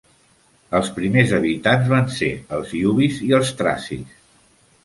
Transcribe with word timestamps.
Els 0.77 0.87
primers 0.95 1.33
habitants 1.39 1.91
van 1.93 2.09
ser 2.15 2.31
els 2.59 2.73
luvis 2.81 3.21
i 3.29 3.31
els 3.41 3.53
tracis. 3.63 4.21